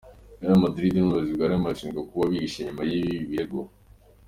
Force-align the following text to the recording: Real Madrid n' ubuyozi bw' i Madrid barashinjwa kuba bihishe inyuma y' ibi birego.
Real 0.41 0.59
Madrid 0.63 0.93
n' 0.95 1.03
ubuyozi 1.03 1.31
bw' 1.35 1.43
i 1.43 1.47
Madrid 1.47 1.63
barashinjwa 1.63 2.01
kuba 2.09 2.29
bihishe 2.31 2.57
inyuma 2.59 2.83
y' 2.89 2.95
ibi 2.99 3.15
birego. 3.29 3.59